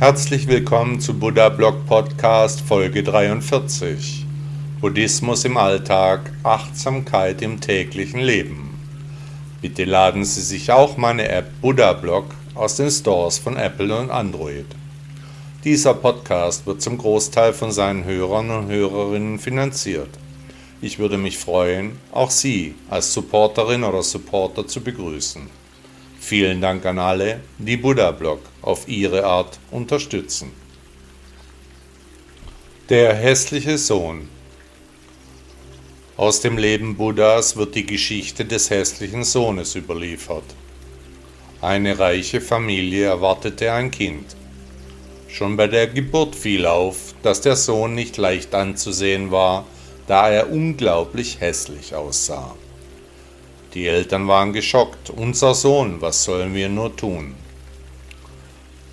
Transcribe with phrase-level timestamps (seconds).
[0.00, 4.24] Herzlich willkommen zu Buddha Blog Podcast Folge 43.
[4.80, 8.78] Buddhismus im Alltag, Achtsamkeit im täglichen Leben.
[9.60, 14.12] Bitte laden Sie sich auch meine App Buddha Blog aus den Stores von Apple und
[14.12, 14.66] Android.
[15.64, 20.10] Dieser Podcast wird zum Großteil von seinen Hörern und Hörerinnen finanziert.
[20.80, 25.57] Ich würde mich freuen, auch Sie als Supporterin oder Supporter zu begrüßen.
[26.20, 30.52] Vielen Dank an alle, die Buddha Blog auf ihre Art unterstützen.
[32.88, 34.28] Der hässliche Sohn
[36.16, 40.44] Aus dem Leben Buddhas wird die Geschichte des hässlichen Sohnes überliefert.
[41.60, 44.36] Eine reiche Familie erwartete ein Kind.
[45.28, 49.66] Schon bei der Geburt fiel auf, dass der Sohn nicht leicht anzusehen war,
[50.06, 52.54] da er unglaublich hässlich aussah.
[53.74, 55.10] Die Eltern waren geschockt.
[55.10, 57.34] Unser Sohn, was sollen wir nur tun?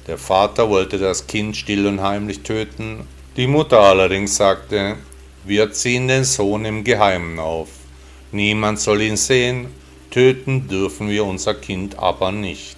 [0.07, 3.07] Der Vater wollte das Kind still und heimlich töten.
[3.37, 4.97] Die Mutter allerdings sagte,
[5.45, 7.69] wir ziehen den Sohn im Geheimen auf.
[8.31, 9.67] Niemand soll ihn sehen,
[10.11, 12.77] töten dürfen wir unser Kind aber nicht.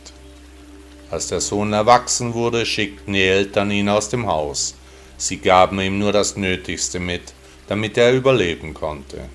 [1.10, 4.76] Als der Sohn erwachsen wurde, schickten die Eltern ihn aus dem Haus.
[5.18, 7.34] Sie gaben ihm nur das Nötigste mit,
[7.68, 9.30] damit er überleben konnte.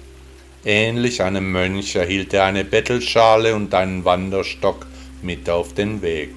[0.64, 4.86] Ähnlich einem Mönch erhielt er eine Bettelschale und einen Wanderstock
[5.20, 6.30] mit auf den Weg.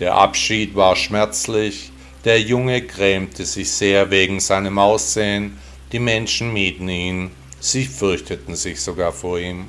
[0.00, 1.92] Der Abschied war schmerzlich,
[2.24, 5.58] der Junge grämte sich sehr wegen seinem Aussehen,
[5.92, 9.66] die Menschen mieden ihn, sie fürchteten sich sogar vor ihm.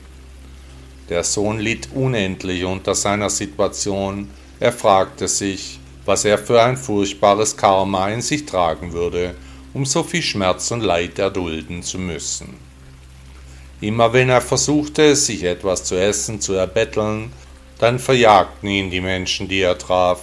[1.10, 4.30] Der Sohn litt unendlich unter seiner Situation,
[4.62, 9.36] er fragte sich, was er für ein furchtbares Karma in sich tragen würde,
[9.73, 12.58] um so viel Schmerz und Leid erdulden zu müssen.
[13.81, 17.31] Immer wenn er versuchte, sich etwas zu essen zu erbetteln,
[17.78, 20.22] dann verjagten ihn die Menschen, die er traf,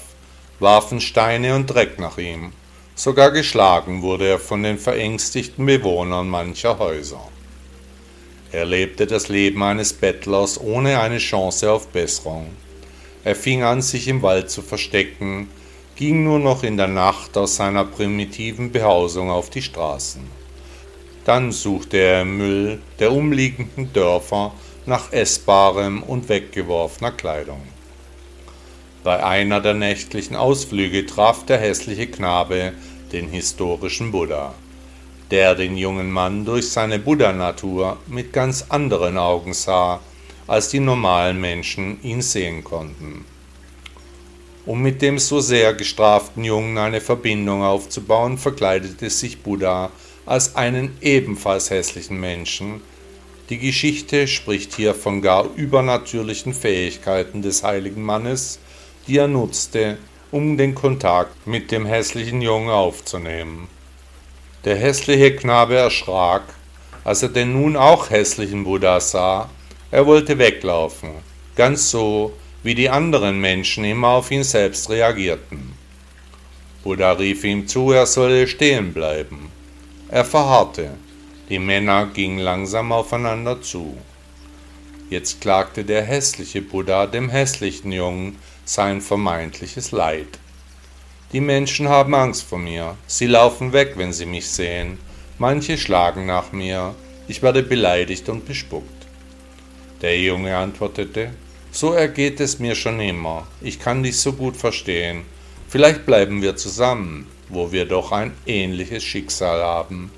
[0.59, 2.53] warfen Steine und Dreck nach ihm.
[2.94, 7.28] Sogar geschlagen wurde er von den verängstigten Bewohnern mancher Häuser.
[8.53, 12.49] Er lebte das Leben eines Bettlers ohne eine Chance auf Besserung.
[13.25, 15.49] Er fing an, sich im Wald zu verstecken,
[15.97, 20.41] ging nur noch in der Nacht aus seiner primitiven Behausung auf die Straßen.
[21.25, 24.53] Dann suchte er im Müll der umliegenden Dörfer
[24.87, 27.62] nach essbarem und weggeworfener Kleidung.
[29.05, 32.72] Bei einer der nächtlichen Ausflüge traf der hässliche Knabe
[33.12, 34.55] den historischen Buddha,
[35.31, 40.00] der den jungen Mann durch seine Buddha-Natur mit ganz anderen Augen sah,
[40.47, 43.25] als die normalen Menschen ihn sehen konnten.
[44.65, 49.91] Um mit dem so sehr gestraften Jungen eine Verbindung aufzubauen, verkleidete sich Buddha
[50.27, 52.81] als einen ebenfalls hässlichen Menschen.
[53.50, 58.59] Die Geschichte spricht hier von gar übernatürlichen Fähigkeiten des heiligen Mannes,
[59.06, 59.99] die er nutzte,
[60.31, 63.69] um den Kontakt mit dem hässlichen Jungen aufzunehmen.
[64.65, 66.43] Der hässliche Knabe erschrak,
[67.05, 69.50] als er den nun auch hässlichen Buddha sah.
[69.91, 71.11] Er wollte weglaufen,
[71.56, 72.32] ganz so,
[72.62, 75.72] wie die anderen Menschen immer auf ihn selbst reagierten.
[76.82, 79.51] Buddha rief ihm zu, er solle stehen bleiben.
[80.12, 80.91] Er verharrte.
[81.49, 83.97] Die Männer gingen langsam aufeinander zu.
[85.09, 88.37] Jetzt klagte der hässliche Buddha dem hässlichen Jungen
[88.67, 90.39] sein vermeintliches Leid.
[91.33, 94.99] Die Menschen haben Angst vor mir, sie laufen weg, wenn sie mich sehen,
[95.39, 96.94] manche schlagen nach mir,
[97.27, 99.06] ich werde beleidigt und bespuckt.
[100.03, 101.31] Der Junge antwortete,
[101.71, 105.23] so ergeht es mir schon immer, ich kann dich so gut verstehen,
[105.71, 110.10] vielleicht bleiben wir zusammen, wo wir doch ein ähnliches Schicksal haben.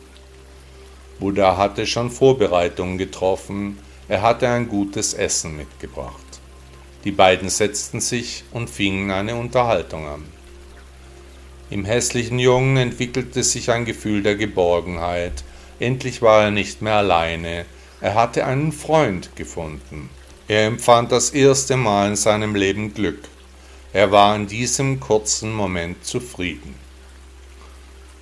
[1.19, 3.79] Buddha hatte schon Vorbereitungen getroffen,
[4.09, 6.15] er hatte ein gutes Essen mitgebracht.
[7.05, 10.25] Die beiden setzten sich und fingen eine Unterhaltung an.
[11.71, 15.45] Im hässlichen Jungen entwickelte sich ein Gefühl der Geborgenheit,
[15.81, 17.65] endlich war er nicht mehr alleine,
[18.01, 20.09] er hatte einen Freund gefunden.
[20.47, 23.29] Er empfand das erste Mal in seinem Leben Glück,
[23.93, 26.84] er war in diesem kurzen Moment zufrieden.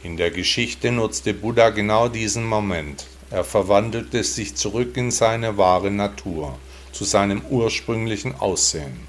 [0.05, 3.07] In der Geschichte nutzte Buddha genau diesen Moment.
[3.31, 6.59] Er verwandelte sich zurück in seine wahre Natur,
[6.91, 9.07] zu seinem ursprünglichen Aussehen.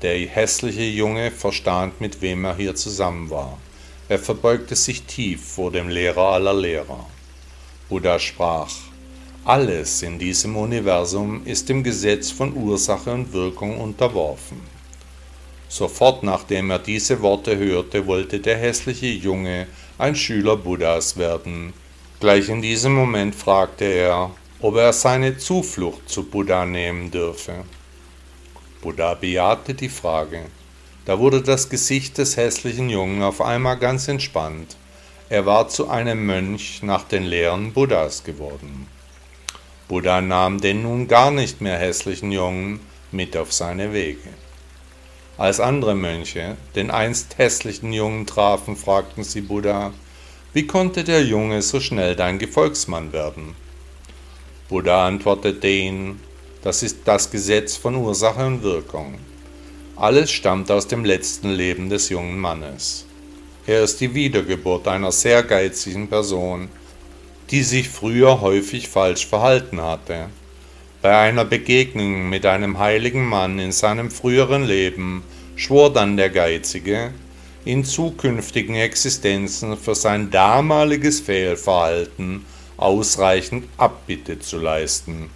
[0.00, 3.58] Der hässliche Junge verstand, mit wem er hier zusammen war.
[4.08, 7.04] Er verbeugte sich tief vor dem Lehrer aller Lehrer.
[7.90, 8.72] Buddha sprach,
[9.44, 14.62] alles in diesem Universum ist dem Gesetz von Ursache und Wirkung unterworfen.
[15.68, 19.68] Sofort nachdem er diese Worte hörte, wollte der hässliche Junge
[20.00, 21.74] ein Schüler Buddhas werden.
[22.20, 24.30] Gleich in diesem Moment fragte er,
[24.60, 27.64] ob er seine Zuflucht zu Buddha nehmen dürfe.
[28.80, 30.46] Buddha bejahte die Frage.
[31.04, 34.76] Da wurde das Gesicht des hässlichen Jungen auf einmal ganz entspannt.
[35.28, 38.86] Er war zu einem Mönch nach den Lehren Buddhas geworden.
[39.86, 42.80] Buddha nahm den nun gar nicht mehr hässlichen Jungen
[43.12, 44.28] mit auf seine Wege.
[45.40, 49.90] Als andere Mönche den einst hässlichen Jungen trafen, fragten sie Buddha,
[50.52, 53.56] wie konnte der Junge so schnell dein Gefolgsmann werden?
[54.68, 56.20] Buddha antwortete ihnen,
[56.62, 59.14] das ist das Gesetz von Ursache und Wirkung.
[59.96, 63.06] Alles stammt aus dem letzten Leben des jungen Mannes.
[63.66, 66.68] Er ist die Wiedergeburt einer sehr geizigen Person,
[67.50, 70.28] die sich früher häufig falsch verhalten hatte.
[71.02, 75.24] Bei einer Begegnung mit einem heiligen Mann in seinem früheren Leben
[75.56, 77.14] schwor dann der Geizige,
[77.64, 82.44] in zukünftigen Existenzen für sein damaliges Fehlverhalten
[82.76, 85.30] ausreichend Abbitte zu leisten.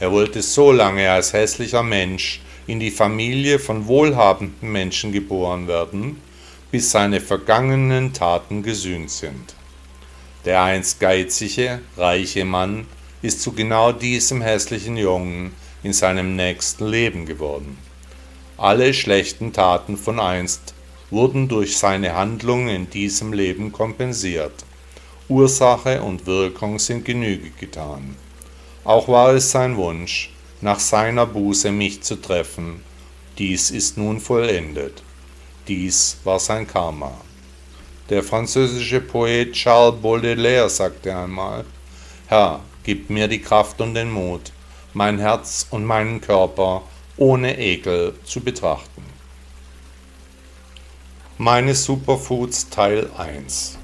[0.00, 6.20] Er wollte so lange als hässlicher Mensch in die Familie von wohlhabenden Menschen geboren werden,
[6.72, 9.54] bis seine vergangenen Taten gesühnt sind.
[10.44, 12.88] Der einst geizige, reiche Mann
[13.22, 17.78] ist zu genau diesem hässlichen Jungen in seinem nächsten Leben geworden.
[18.56, 20.74] Alle schlechten Taten von einst
[21.10, 24.64] wurden durch seine Handlungen in diesem Leben kompensiert.
[25.28, 28.16] Ursache und Wirkung sind Genüge getan.
[28.84, 30.30] Auch war es sein Wunsch,
[30.60, 32.82] nach seiner Buße mich zu treffen.
[33.38, 35.02] Dies ist nun vollendet.
[35.68, 37.12] Dies war sein Karma.
[38.10, 41.64] Der französische Poet Charles Baudelaire sagte einmal,
[42.26, 44.52] Herr, gib mir die Kraft und den Mut,
[44.94, 46.82] mein Herz und meinen Körper
[47.16, 49.02] ohne Ekel zu betrachten.
[51.38, 53.78] Meine Superfoods Teil 1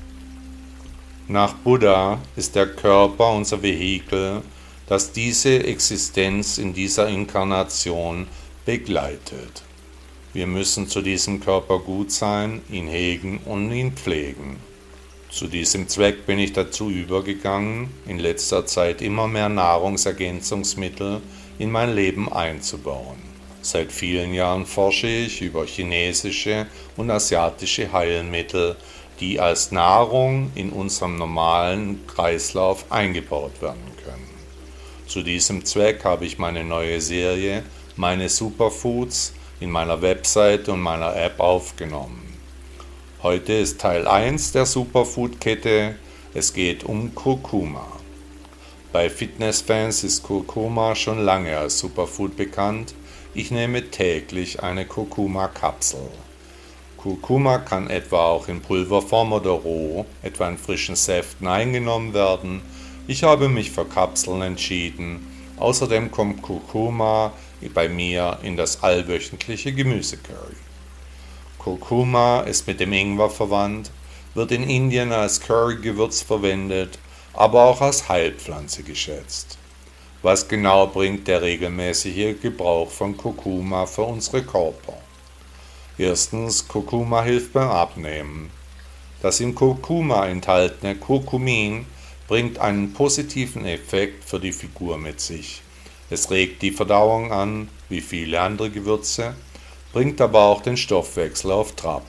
[1.29, 4.43] Nach Buddha ist der Körper unser Vehikel,
[4.87, 8.27] das diese Existenz in dieser Inkarnation
[8.65, 9.63] begleitet.
[10.33, 14.68] Wir müssen zu diesem Körper gut sein, ihn hegen und ihn pflegen.
[15.31, 21.21] Zu diesem Zweck bin ich dazu übergegangen, in letzter Zeit immer mehr Nahrungsergänzungsmittel
[21.59, 23.19] in mein Leben einzubauen.
[23.61, 26.67] Seit vielen Jahren forsche ich über chinesische
[26.97, 28.77] und asiatische Heilmittel,
[29.21, 34.29] die als Nahrung in unserem normalen Kreislauf eingebaut werden können.
[35.07, 37.65] Zu diesem Zweck habe ich meine neue Serie
[37.97, 42.28] Meine Superfoods in meiner Website und meiner App aufgenommen.
[43.21, 45.97] Heute ist Teil 1 der Superfood-Kette.
[46.35, 47.85] Es geht um Kurkuma.
[48.93, 52.95] Bei Fitnessfans ist Kurkuma schon lange als Superfood bekannt.
[53.35, 56.09] Ich nehme täglich eine Kurkuma-Kapsel.
[56.97, 62.63] Kurkuma kann etwa auch in Pulverform oder roh, etwa in frischen Säften eingenommen werden.
[63.09, 65.27] Ich habe mich für Kapseln entschieden.
[65.57, 67.33] Außerdem kommt Kurkuma
[67.75, 70.68] bei mir in das allwöchentliche Gemüsecurry.
[71.59, 73.91] Kurkuma ist mit dem Ingwer verwandt,
[74.35, 76.99] wird in Indien als Currygewürz verwendet,
[77.35, 79.59] aber auch als Heilpflanze geschätzt.
[80.23, 84.95] Was genau bringt der regelmäßige Gebrauch von Kurkuma für unsere Körper?
[85.97, 88.51] Erstens, Kurkuma hilft beim Abnehmen.
[89.21, 91.87] Das im Kurkuma enthaltene Kurkumin
[92.29, 95.63] bringt einen positiven Effekt für die Figur mit sich.
[96.11, 99.35] Es regt die Verdauung an, wie viele andere Gewürze,
[99.93, 102.05] bringt aber auch den Stoffwechsel auf Trab.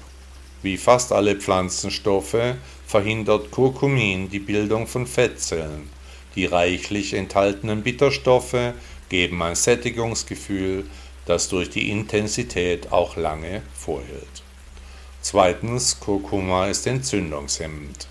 [0.62, 2.56] Wie fast alle Pflanzenstoffe
[2.86, 5.90] verhindert Kurkumin die Bildung von Fettzellen.
[6.36, 8.74] Die reichlich enthaltenen Bitterstoffe
[9.10, 10.86] geben ein Sättigungsgefühl,
[11.26, 14.44] das durch die Intensität auch lange vorhält.
[15.22, 18.08] Zweitens, Kurkuma ist entzündungshemmend.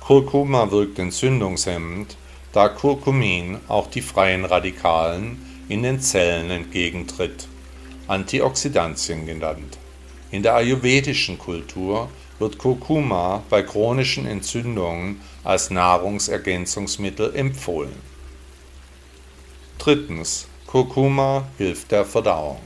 [0.00, 2.16] Kurkuma wirkt entzündungshemmend,
[2.52, 7.48] da Curcumin auch die freien Radikalen in den Zellen entgegentritt,
[8.08, 9.78] Antioxidantien genannt.
[10.30, 12.08] In der ayurvedischen Kultur
[12.38, 17.94] wird Kurkuma bei chronischen Entzündungen als Nahrungsergänzungsmittel empfohlen.
[19.78, 20.48] Drittens.
[20.66, 22.58] Kurkuma hilft der Verdauung.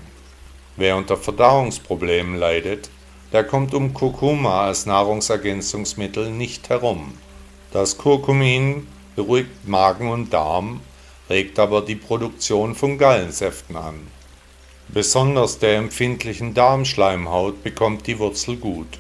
[0.76, 2.90] Wer unter Verdauungsproblemen leidet,
[3.32, 7.12] der kommt um Kurkuma als Nahrungsergänzungsmittel nicht herum.
[7.72, 10.80] Das Kurkumin beruhigt Magen und Darm,
[11.28, 14.00] regt aber die Produktion von Gallensäften an.
[14.92, 18.98] Besonders der empfindlichen Darmschleimhaut bekommt die Wurzel gut.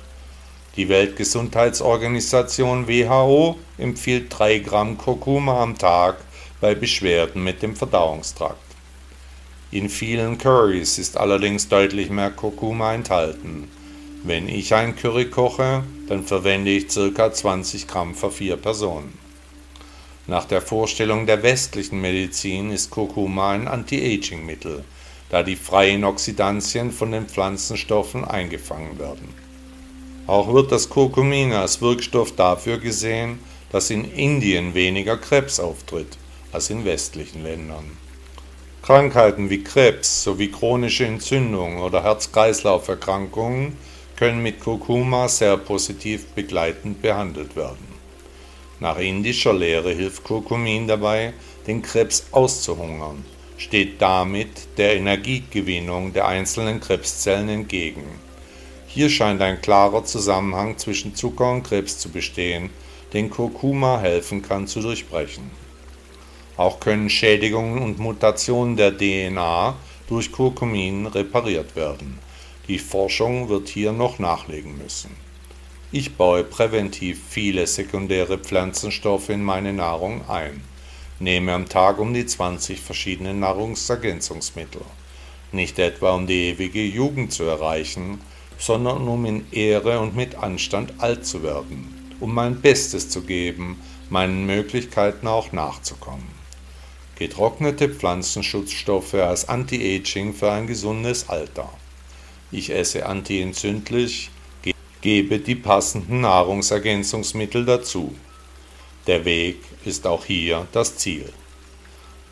[0.76, 6.18] Die Weltgesundheitsorganisation WHO empfiehlt 3 Gramm Kurkuma am Tag
[6.60, 8.62] bei Beschwerden mit dem Verdauungstrakt.
[9.72, 13.68] In vielen Currys ist allerdings deutlich mehr Kurkuma enthalten.
[14.22, 17.32] Wenn ich ein Curry koche, dann verwende ich ca.
[17.32, 19.18] 20 Gramm für vier Personen.
[20.28, 24.84] Nach der Vorstellung der westlichen Medizin ist Kurkuma ein Anti-Aging-Mittel.
[25.30, 29.28] Da die freien Oxidantien von den Pflanzenstoffen eingefangen werden.
[30.26, 33.38] Auch wird das Kurkumin als Wirkstoff dafür gesehen,
[33.72, 36.18] dass in Indien weniger Krebs auftritt
[36.52, 37.96] als in westlichen Ländern.
[38.82, 43.76] Krankheiten wie Krebs sowie chronische Entzündungen oder Herz-Kreislauf-Erkrankungen
[44.16, 47.86] können mit Kurkuma sehr positiv begleitend behandelt werden.
[48.80, 51.34] Nach indischer Lehre hilft Kurkumin dabei,
[51.66, 53.24] den Krebs auszuhungern,
[53.60, 58.04] steht damit der Energiegewinnung der einzelnen Krebszellen entgegen.
[58.86, 62.70] Hier scheint ein klarer Zusammenhang zwischen Zucker und Krebs zu bestehen,
[63.12, 65.50] den Kurkuma helfen kann zu durchbrechen.
[66.56, 69.76] Auch können Schädigungen und Mutationen der DNA
[70.08, 72.18] durch Kurkumin repariert werden.
[72.66, 75.10] Die Forschung wird hier noch nachlegen müssen.
[75.92, 80.62] Ich baue präventiv viele sekundäre Pflanzenstoffe in meine Nahrung ein,
[81.20, 84.82] nehme am Tag um die 20 verschiedene Nahrungsergänzungsmittel.
[85.52, 88.20] Nicht etwa um die ewige Jugend zu erreichen,
[88.58, 93.80] sondern um in Ehre und mit Anstand alt zu werden, um mein Bestes zu geben,
[94.08, 96.28] meinen Möglichkeiten auch nachzukommen.
[97.16, 101.70] Getrocknete Pflanzenschutzstoffe als Anti-Aging für ein gesundes Alter.
[102.50, 104.30] Ich esse antientzündlich,
[105.02, 108.14] Gebe die passenden Nahrungsergänzungsmittel dazu.
[109.06, 111.32] Der Weg ist auch hier das Ziel.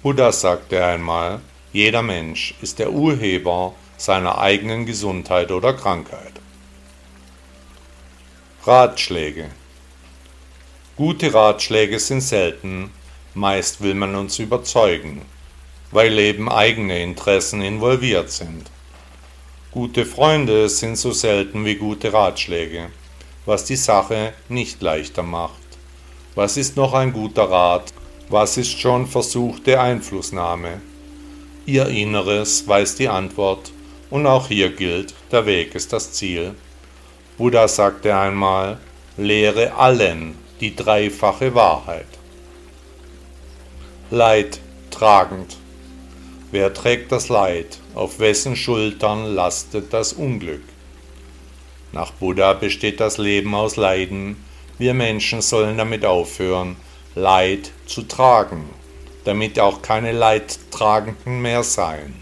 [0.02, 1.40] Buddha sagte einmal,
[1.72, 6.32] jeder Mensch ist der Urheber seiner eigenen Gesundheit oder Krankheit.
[8.64, 9.50] Ratschläge
[10.96, 12.90] Gute Ratschläge sind selten,
[13.32, 15.22] meist will man uns überzeugen,
[15.90, 18.70] weil eben eigene Interessen involviert sind.
[19.70, 22.90] Gute Freunde sind so selten wie gute Ratschläge,
[23.46, 25.67] was die Sache nicht leichter macht.
[26.38, 27.92] Was ist noch ein guter Rat?
[28.28, 30.80] Was ist schon versuchte Einflussnahme?
[31.66, 33.72] Ihr Inneres weiß die Antwort,
[34.08, 36.54] und auch hier gilt, der Weg ist das Ziel.
[37.38, 38.78] Buddha sagte einmal,
[39.16, 42.06] lehre allen die dreifache Wahrheit.
[44.12, 44.60] Leid
[44.92, 45.56] tragend.
[46.52, 47.80] Wer trägt das Leid?
[47.96, 50.62] Auf wessen Schultern lastet das Unglück?
[51.90, 54.36] Nach Buddha besteht das Leben aus Leiden.
[54.78, 56.76] Wir Menschen sollen damit aufhören,
[57.16, 58.70] Leid zu tragen,
[59.24, 62.14] damit auch keine Leidtragenden mehr sein.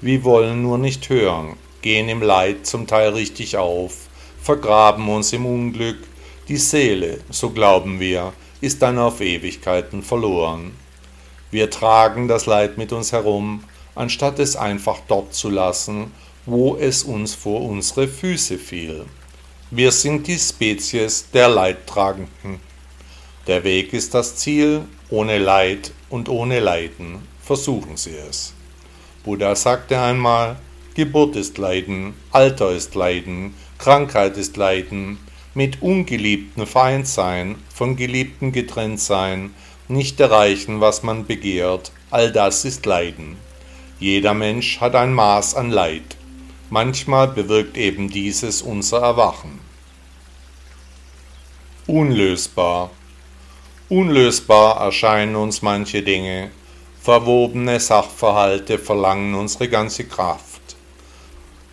[0.00, 4.08] Wir wollen nur nicht hören, gehen im Leid zum Teil richtig auf,
[4.40, 5.98] vergraben uns im Unglück,
[6.48, 8.32] die Seele, so glauben wir,
[8.62, 10.74] ist dann auf Ewigkeiten verloren.
[11.50, 13.62] Wir tragen das Leid mit uns herum,
[13.94, 16.12] anstatt es einfach dort zu lassen,
[16.46, 19.04] wo es uns vor unsere Füße fiel.
[19.70, 22.58] Wir sind die Spezies der Leidtragenden.
[23.46, 27.28] Der Weg ist das Ziel, ohne Leid und ohne Leiden.
[27.42, 28.54] Versuchen Sie es.
[29.24, 30.56] Buddha sagte einmal,
[30.94, 35.18] Geburt ist Leiden, Alter ist Leiden, Krankheit ist Leiden,
[35.52, 39.54] mit Ungeliebten Feind sein, von Geliebten getrennt sein,
[39.86, 43.36] nicht erreichen, was man begehrt, all das ist Leiden.
[44.00, 46.17] Jeder Mensch hat ein Maß an Leid.
[46.70, 49.58] Manchmal bewirkt eben dieses unser Erwachen.
[51.86, 52.90] Unlösbar.
[53.88, 56.50] Unlösbar erscheinen uns manche Dinge,
[57.00, 60.60] verwobene Sachverhalte verlangen unsere ganze Kraft.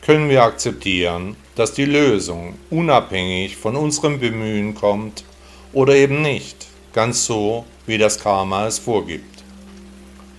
[0.02, 5.26] Können wir akzeptieren, dass die Lösung unabhängig von unserem Bemühen kommt
[5.74, 9.35] oder eben nicht, ganz so, wie das Karma es vorgibt.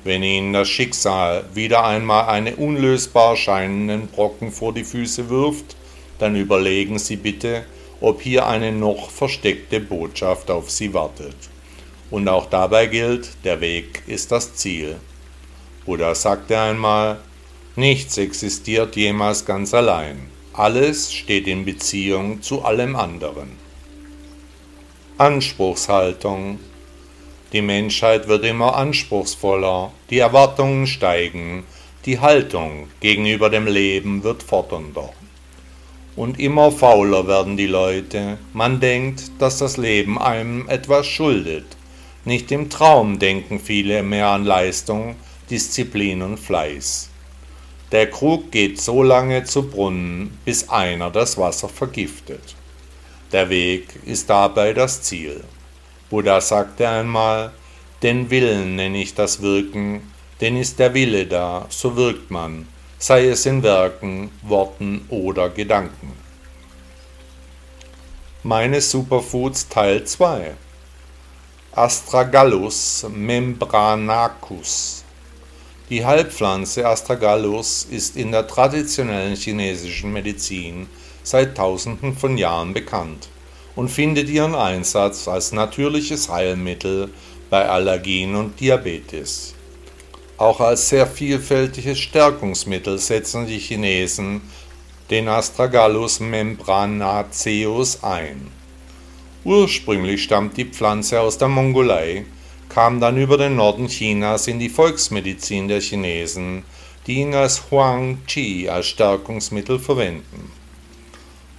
[0.06, 5.74] Wenn Ihnen das Schicksal wieder einmal einen unlösbar scheinenden Brocken vor die Füße wirft,
[6.20, 7.64] dann überlegen Sie bitte,
[8.00, 11.34] ob hier eine noch versteckte Botschaft auf Sie wartet.
[12.08, 14.94] Und auch dabei gilt, der Weg ist das Ziel.
[15.86, 17.18] Buddha sagte einmal,
[17.74, 20.30] nichts existiert jemals ganz allein.
[20.52, 23.50] Alles steht in Beziehung zu allem anderen.
[25.18, 26.60] Anspruchshaltung
[27.56, 31.64] die Menschheit wird immer anspruchsvoller, die Erwartungen steigen,
[32.04, 35.08] die Haltung gegenüber dem Leben wird fordernder.
[36.16, 41.64] Und immer fauler werden die Leute, man denkt, dass das Leben einem etwas schuldet.
[42.26, 45.16] Nicht im Traum denken viele mehr an Leistung,
[45.48, 47.08] Disziplin und Fleiß.
[47.90, 52.54] Der Krug geht so lange zu Brunnen, bis einer das Wasser vergiftet.
[53.32, 55.42] Der Weg ist dabei das Ziel.
[56.08, 57.52] Buddha sagte einmal,
[58.00, 63.26] den Willen nenne ich das Wirken, denn ist der Wille da, so wirkt man, sei
[63.26, 66.12] es in Werken, Worten oder Gedanken.
[68.44, 70.52] Meine Superfoods Teil 2
[71.72, 75.02] Astragalus membranacus
[75.90, 80.86] Die Heilpflanze Astragalus ist in der traditionellen chinesischen Medizin
[81.24, 83.28] seit Tausenden von Jahren bekannt
[83.76, 87.10] und findet ihren Einsatz als natürliches Heilmittel
[87.48, 89.54] bei Allergien und Diabetes.
[90.38, 94.40] Auch als sehr vielfältiges Stärkungsmittel setzen die Chinesen
[95.10, 98.48] den Astragalus membranaceus ein.
[99.44, 102.24] Ursprünglich stammt die Pflanze aus der Mongolei
[102.68, 106.62] kam dann über den Norden Chinas in die Volksmedizin der Chinesen,
[107.06, 110.50] die ihn als Huang Qi als Stärkungsmittel verwenden.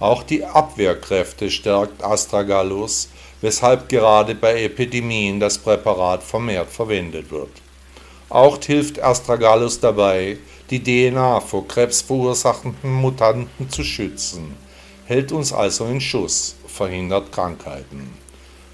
[0.00, 3.08] Auch die Abwehrkräfte stärkt Astragalus,
[3.40, 7.50] weshalb gerade bei Epidemien das Präparat vermehrt verwendet wird.
[8.28, 10.38] Auch hilft Astragalus dabei,
[10.70, 14.54] die DNA vor krebsverursachenden Mutanten zu schützen,
[15.06, 18.10] hält uns also in Schuss, verhindert Krankheiten.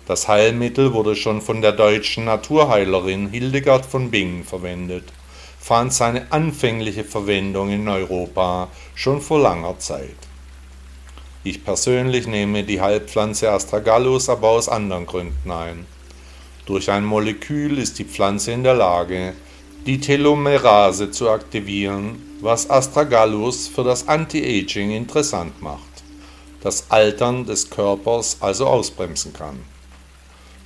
[0.07, 5.05] Das Heilmittel wurde schon von der deutschen Naturheilerin Hildegard von Bingen verwendet,
[5.59, 10.17] fand seine anfängliche Verwendung in Europa schon vor langer Zeit.
[11.47, 15.85] Ich persönlich nehme die Heilpflanze Astragalus aber aus anderen Gründen ein.
[16.65, 19.35] Durch ein Molekül ist die Pflanze in der Lage,
[19.85, 26.03] die Telomerase zu aktivieren, was Astragalus für das Anti-Aging interessant macht,
[26.63, 29.61] das Altern des Körpers also ausbremsen kann.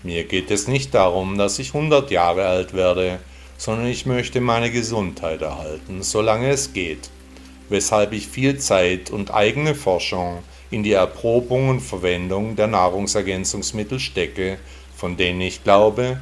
[0.05, 3.19] Mir geht es nicht darum, dass ich 100 Jahre alt werde,
[3.57, 7.11] sondern ich möchte meine Gesundheit erhalten, solange es geht,
[7.69, 14.59] weshalb ich viel Zeit und eigene Forschung in die Erprobung und Verwendung der Nahrungsergänzungsmittel stecke,
[14.97, 16.21] von denen ich glaube,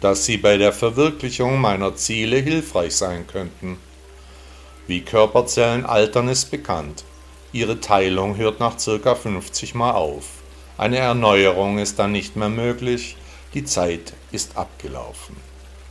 [0.00, 3.78] dass sie bei der Verwirklichung meiner Ziele hilfreich sein könnten.
[4.86, 7.04] Wie Körperzellen altern ist bekannt.
[7.52, 9.14] Ihre Teilung hört nach ca.
[9.14, 10.24] 50 Mal auf.
[10.78, 13.16] Eine Erneuerung ist dann nicht mehr möglich,
[13.54, 15.36] die Zeit ist abgelaufen.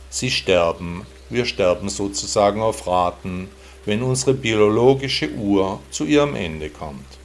[0.08, 3.48] Sie sterben, wir sterben sozusagen auf Raten,
[3.84, 7.18] wenn unsere biologische Uhr zu ihrem Ende kommt.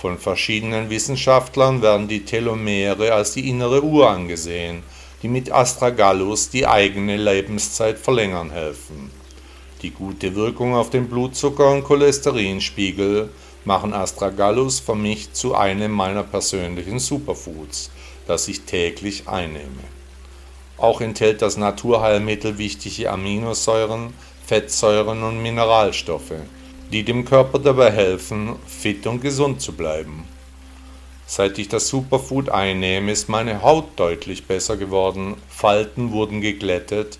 [0.00, 4.82] Von verschiedenen Wissenschaftlern werden die Telomere als die innere Uhr angesehen,
[5.22, 9.10] die mit Astragalus die eigene Lebenszeit verlängern helfen.
[9.82, 13.28] Die gute Wirkung auf den Blutzucker- und Cholesterinspiegel
[13.66, 17.90] machen Astragalus für mich zu einem meiner persönlichen Superfoods,
[18.26, 19.84] das ich täglich einnehme.
[20.78, 24.14] Auch enthält das Naturheilmittel wichtige Aminosäuren,
[24.46, 26.40] Fettsäuren und Mineralstoffe,
[26.92, 30.24] die dem Körper dabei helfen, fit und gesund zu bleiben.
[31.26, 37.18] Seit ich das Superfood einnehme, ist meine Haut deutlich besser geworden, Falten wurden geglättet,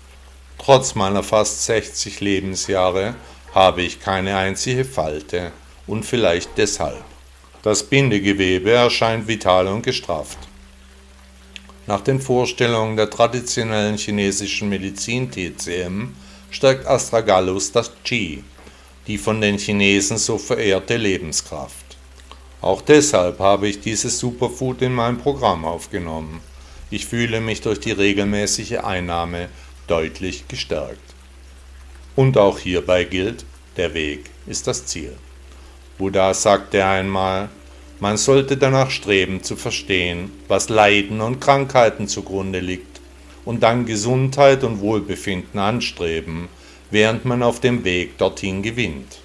[0.57, 3.15] trotz meiner fast 60 Lebensjahre
[3.53, 5.51] habe ich keine einzige Falte
[5.87, 7.03] und vielleicht deshalb.
[7.63, 10.39] Das Bindegewebe erscheint vital und gestrafft.
[11.87, 16.13] Nach den Vorstellungen der traditionellen chinesischen Medizin TCM
[16.49, 18.43] stärkt Astragalus das Qi,
[19.07, 21.97] die von den Chinesen so verehrte Lebenskraft.
[22.61, 26.41] Auch deshalb habe ich dieses Superfood in mein Programm aufgenommen.
[26.91, 29.49] Ich fühle mich durch die regelmäßige Einnahme
[29.87, 30.99] deutlich gestärkt.
[32.15, 33.45] Und auch hierbei gilt,
[33.77, 35.15] der Weg ist das Ziel.
[35.97, 37.49] Buddha sagte einmal,
[37.99, 42.99] man sollte danach streben zu verstehen, was Leiden und Krankheiten zugrunde liegt,
[43.45, 46.47] und dann Gesundheit und Wohlbefinden anstreben,
[46.91, 49.19] während man auf dem Weg dorthin gewinnt.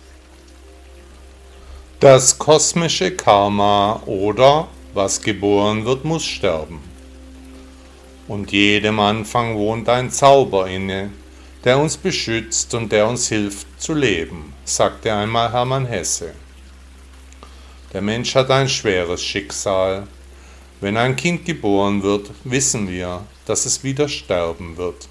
[2.01, 6.81] Das kosmische Karma oder was geboren wird, muss sterben.
[8.29, 11.11] Und jedem Anfang wohnt ein Zauber inne,
[11.65, 16.33] der uns beschützt und der uns hilft zu leben, sagte einmal Hermann Hesse.
[17.93, 20.07] Der Mensch hat ein schweres Schicksal.
[20.81, 25.09] Wenn ein Kind geboren wird, wissen wir, dass es wieder sterben wird.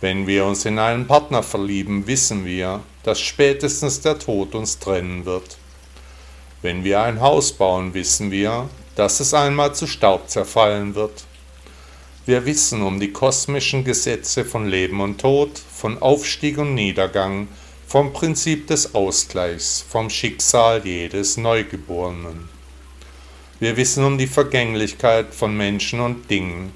[0.00, 5.24] Wenn wir uns in einen Partner verlieben, wissen wir, dass spätestens der Tod uns trennen
[5.24, 5.56] wird.
[6.60, 11.24] Wenn wir ein Haus bauen, wissen wir, dass es einmal zu Staub zerfallen wird.
[12.26, 17.48] Wir wissen um die kosmischen Gesetze von Leben und Tod, von Aufstieg und Niedergang,
[17.86, 22.48] vom Prinzip des Ausgleichs, vom Schicksal jedes Neugeborenen.
[23.60, 26.72] Wir wissen um die Vergänglichkeit von Menschen und Dingen.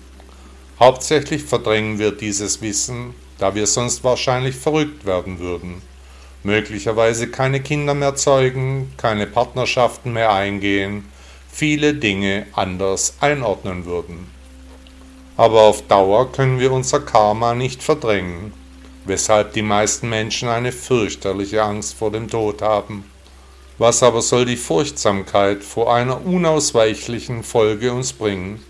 [0.81, 5.83] Hauptsächlich verdrängen wir dieses Wissen, da wir sonst wahrscheinlich verrückt werden würden,
[6.43, 11.07] möglicherweise keine Kinder mehr zeugen, keine Partnerschaften mehr eingehen,
[11.49, 14.27] viele Dinge anders einordnen würden.
[15.37, 18.53] Aber auf Dauer können wir unser Karma nicht verdrängen
[19.05, 23.05] weshalb die meisten Menschen eine fürchterliche Angst vor dem Tod haben.
[23.79, 28.63] Was aber soll die Furchtsamkeit vor einer unausweichlichen Folge uns bringen?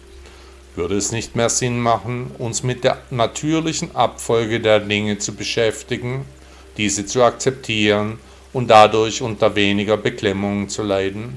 [0.80, 6.24] Würde es nicht mehr Sinn machen, uns mit der natürlichen Abfolge der Dinge zu beschäftigen,
[6.78, 8.18] diese zu akzeptieren
[8.54, 11.34] und dadurch unter weniger Beklemmungen zu leiden?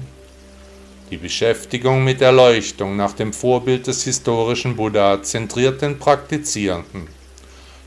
[1.10, 7.06] Die Beschäftigung mit Erleuchtung nach dem Vorbild des historischen Buddha zentriert den Praktizierenden.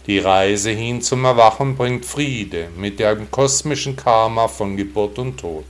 [0.06, 5.66] Die Reise hin zum Erwachen bringt Friede mit dem kosmischen Karma von Geburt und Tod.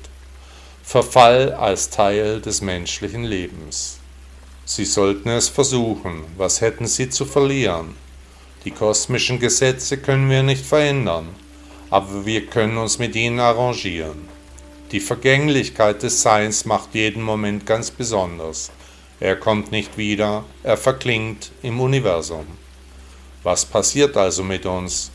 [0.84, 4.00] Verfall als Teil des menschlichen Lebens.
[4.69, 7.95] Sie sollten es versuchen, was hätten sie zu verlieren?
[8.65, 11.30] Die kosmischen Gesetze können wir nicht verändern,
[11.89, 14.27] aber wir können uns mit ihnen arrangieren.
[14.91, 18.69] Die Vergänglichkeit des Seins macht jeden Moment ganz besonders.
[19.21, 22.45] Er kommt nicht wieder, er verklingt im Universum.
[23.43, 25.12] Was passiert also mit uns?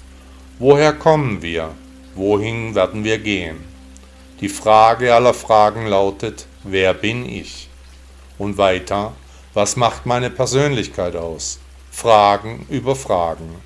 [0.60, 1.74] Woher kommen wir?
[2.14, 3.58] Wohin werden wir gehen?
[4.40, 7.68] Die Frage aller Fragen lautet, wer bin ich?
[8.38, 9.12] Und weiter,
[9.54, 11.58] was macht meine Persönlichkeit aus?
[11.90, 13.56] Fragen über Fragen.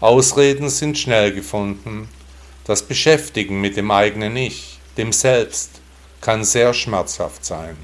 [0.00, 2.08] Ausreden sind schnell gefunden.
[2.64, 5.80] Das Beschäftigen mit dem eigenen Ich, dem Selbst,
[6.20, 7.76] kann sehr schmerzhaft sein.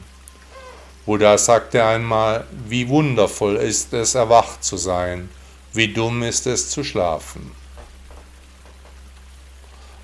[1.06, 5.30] Buddha sagte einmal, wie wundervoll ist es, erwacht zu sein,
[5.72, 7.52] wie dumm ist es zu schlafen.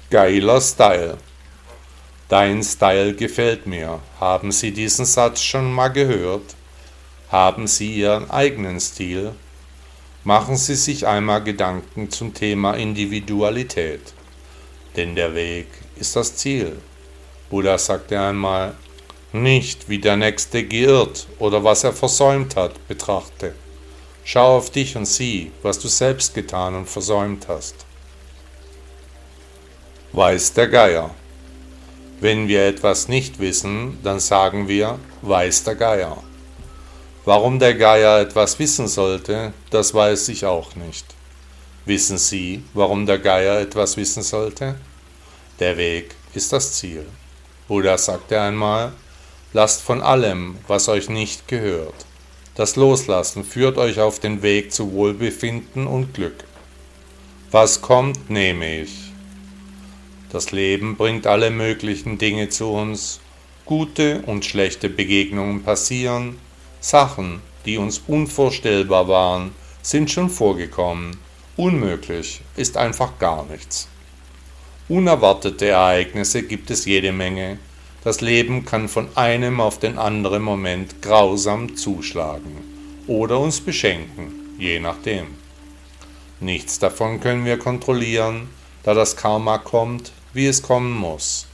[0.09, 1.19] Geiler Style.
[2.29, 4.01] Dein Style gefällt mir.
[4.21, 6.55] Haben Sie diesen Satz schon mal gehört?
[7.35, 9.33] Haben Sie Ihren eigenen Stil?
[10.23, 14.15] Machen Sie sich einmal Gedanken zum Thema Individualität.
[14.95, 15.67] Denn der Weg
[15.97, 16.77] ist das Ziel.
[17.51, 18.77] Buddha sagte einmal,
[19.33, 23.57] nicht wie der Nächste geirrt oder was er versäumt hat, betrachte.
[24.23, 27.75] Schau auf dich und sieh, was du selbst getan und versäumt hast.
[30.13, 31.11] Weiß der Geier.
[32.21, 36.23] Wenn wir etwas nicht wissen, dann sagen wir, weiß der Geier.
[37.27, 41.07] Warum der Geier etwas wissen sollte, das weiß ich auch nicht.
[41.87, 44.75] Wissen Sie, warum der Geier etwas wissen sollte?
[45.59, 47.07] Der Weg ist das Ziel.
[47.67, 48.93] Buddha sagte einmal,
[49.55, 51.95] lasst von allem, was euch nicht gehört.
[52.57, 56.45] Das Loslassen führt euch auf den Weg zu Wohlbefinden und Glück.
[57.51, 59.13] Was kommt, nehme ich.
[60.31, 63.21] Das Leben bringt alle möglichen Dinge zu uns.
[63.65, 66.39] Gute und schlechte Begegnungen passieren.
[66.85, 71.17] Sachen, die uns unvorstellbar waren, sind schon vorgekommen.
[71.57, 73.89] Unmöglich ist einfach gar nichts.
[74.91, 77.59] Unerwartete Ereignisse gibt es jede Menge.
[78.03, 82.59] Das Leben kann von einem auf den anderen Moment grausam zuschlagen
[83.07, 85.29] oder uns beschenken, je nachdem.
[86.39, 88.51] Nichts davon können wir kontrollieren,
[88.83, 91.47] da das Karma kommt, wie es kommen muss.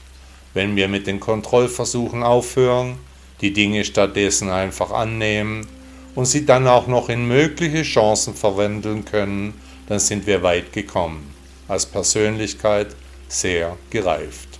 [0.53, 2.97] Wenn wir mit den Kontrollversuchen aufhören,
[3.41, 5.67] die Dinge stattdessen einfach annehmen
[6.15, 9.53] und sie dann auch noch in mögliche Chancen verwandeln können,
[9.87, 11.33] dann sind wir weit gekommen,
[11.67, 12.95] als Persönlichkeit
[13.27, 14.59] sehr gereift.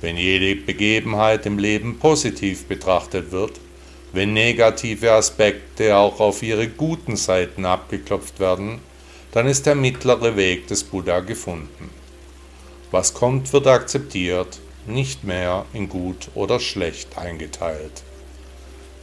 [0.00, 3.52] Wenn jede Begebenheit im Leben positiv betrachtet wird,
[4.12, 8.78] wenn negative Aspekte auch auf ihre guten Seiten abgeklopft werden,
[9.32, 11.90] dann ist der mittlere Weg des Buddha gefunden.
[12.90, 18.02] Was kommt, wird akzeptiert, nicht mehr in gut oder schlecht eingeteilt.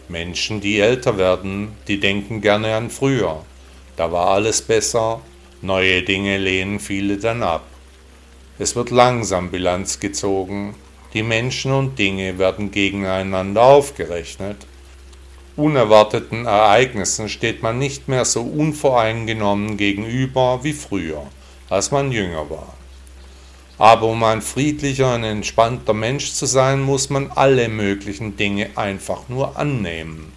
[0.08, 3.44] Menschen, die älter werden, die denken gerne an früher.
[3.96, 5.22] Da war alles besser,
[5.62, 7.66] neue Dinge lehnen viele dann ab.
[8.60, 10.76] Es wird langsam Bilanz gezogen,
[11.14, 14.58] die Menschen und Dinge werden gegeneinander aufgerechnet.
[15.56, 21.24] Unerwarteten Ereignissen steht man nicht mehr so unvoreingenommen gegenüber wie früher,
[21.70, 22.74] als man jünger war.
[23.78, 29.28] Aber um ein friedlicher und entspannter Mensch zu sein, muss man alle möglichen Dinge einfach
[29.28, 30.32] nur annehmen,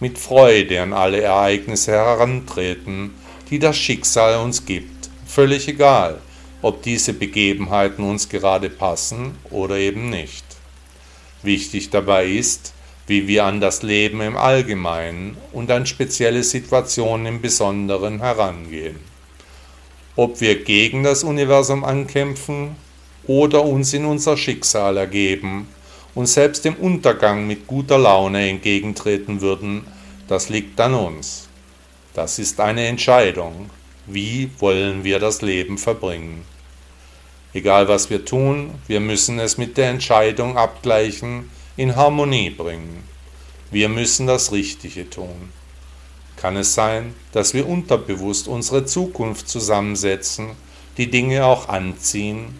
[0.00, 3.14] mit Freude an alle Ereignisse herantreten,
[3.50, 6.18] die das Schicksal uns gibt, völlig egal,
[6.60, 10.44] ob diese Begebenheiten uns gerade passen oder eben nicht.
[11.44, 12.72] Wichtig dabei ist,
[13.06, 19.11] wie wir an das Leben im Allgemeinen und an spezielle Situationen im Besonderen herangehen
[20.16, 22.76] ob wir gegen das Universum ankämpfen
[23.26, 25.68] oder uns in unser Schicksal ergeben
[26.14, 29.84] und selbst dem Untergang mit guter Laune entgegentreten würden,
[30.28, 31.48] das liegt an uns.
[32.14, 33.70] Das ist eine Entscheidung.
[34.06, 36.44] Wie wollen wir das Leben verbringen?
[37.54, 43.04] Egal was wir tun, wir müssen es mit der Entscheidung abgleichen, in Harmonie bringen.
[43.70, 45.50] Wir müssen das Richtige tun.
[46.42, 50.48] Kann es sein, dass wir unterbewusst unsere Zukunft zusammensetzen,
[50.98, 52.58] die Dinge auch anziehen?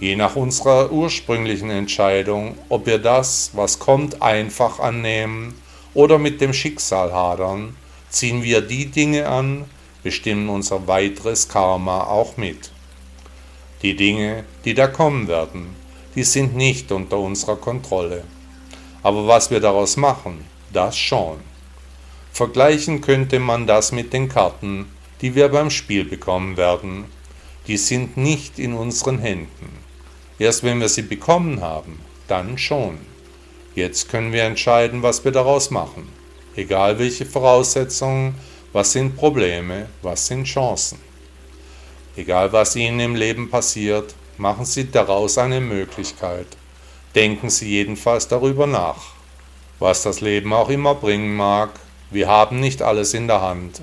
[0.00, 5.54] Je nach unserer ursprünglichen Entscheidung, ob wir das, was kommt, einfach annehmen
[5.94, 7.74] oder mit dem Schicksal hadern,
[8.08, 9.64] Ziehen wir die Dinge an,
[10.02, 12.70] bestimmen unser weiteres Karma auch mit.
[13.82, 15.74] Die Dinge, die da kommen werden,
[16.14, 18.22] die sind nicht unter unserer Kontrolle.
[19.02, 21.40] Aber was wir daraus machen, das schon.
[22.36, 27.06] Vergleichen könnte man das mit den Karten, die wir beim Spiel bekommen werden.
[27.66, 29.78] Die sind nicht in unseren Händen.
[30.38, 32.98] Erst wenn wir sie bekommen haben, dann schon.
[33.74, 36.10] Jetzt können wir entscheiden, was wir daraus machen.
[36.54, 38.34] Egal welche Voraussetzungen,
[38.74, 40.98] was sind Probleme, was sind Chancen.
[42.18, 46.48] Egal was Ihnen im Leben passiert, machen Sie daraus eine Möglichkeit.
[47.14, 49.14] Denken Sie jedenfalls darüber nach.
[49.78, 51.70] Was das Leben auch immer bringen mag,
[52.10, 53.82] wir haben nicht alles in der Hand.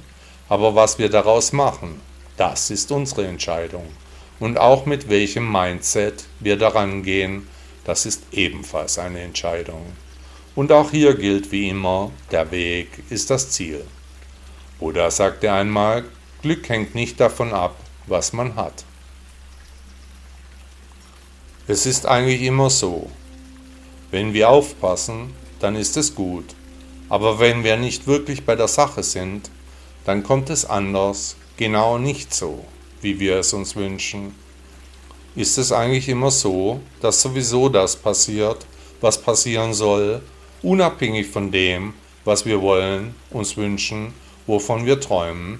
[0.49, 2.01] Aber was wir daraus machen,
[2.37, 3.87] das ist unsere Entscheidung.
[4.39, 7.47] Und auch mit welchem Mindset wir daran gehen,
[7.85, 9.85] das ist ebenfalls eine Entscheidung.
[10.55, 13.85] Und auch hier gilt wie immer, der Weg ist das Ziel.
[14.79, 16.03] Buddha sagte einmal,
[16.41, 18.83] Glück hängt nicht davon ab, was man hat.
[21.67, 23.09] Es ist eigentlich immer so.
[24.11, 26.53] Wenn wir aufpassen, dann ist es gut.
[27.13, 29.51] Aber wenn wir nicht wirklich bei der Sache sind,
[30.03, 32.65] dann kommt es anders, genau nicht so,
[33.03, 34.33] wie wir es uns wünschen.
[35.35, 38.65] Ist es eigentlich immer so, dass sowieso das passiert,
[38.99, 40.23] was passieren soll,
[40.63, 41.93] unabhängig von dem,
[42.25, 44.15] was wir wollen, uns wünschen,
[44.47, 45.59] wovon wir träumen?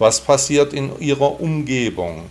[0.00, 2.30] Was passiert in ihrer Umgebung,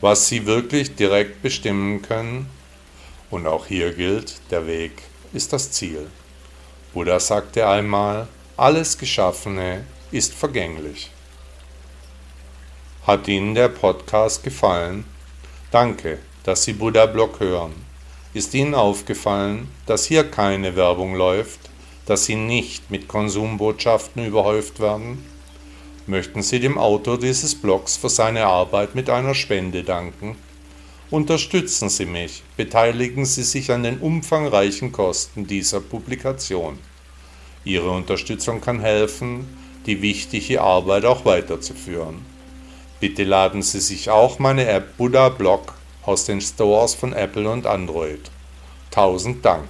[0.00, 2.48] was sie wirklich direkt bestimmen können?
[3.30, 4.92] Und auch hier gilt, der Weg
[5.34, 6.06] ist das Ziel.
[6.96, 11.10] Buddha sagte einmal, alles Geschaffene ist vergänglich.
[13.06, 15.04] Hat Ihnen der Podcast gefallen?
[15.70, 17.74] Danke, dass Sie Buddha Blog hören.
[18.32, 21.60] Ist Ihnen aufgefallen, dass hier keine Werbung läuft,
[22.06, 25.22] dass Sie nicht mit Konsumbotschaften überhäuft werden?
[26.06, 30.38] Möchten Sie dem Autor dieses Blogs für seine Arbeit mit einer Spende danken?
[31.08, 36.80] Unterstützen Sie mich, beteiligen Sie sich an den umfangreichen Kosten dieser Publikation.
[37.64, 39.46] Ihre Unterstützung kann helfen,
[39.86, 42.26] die wichtige Arbeit auch weiterzuführen.
[42.98, 47.66] Bitte laden Sie sich auch meine App Buddha Blog aus den Stores von Apple und
[47.66, 48.28] Android.
[48.90, 49.68] Tausend Dank.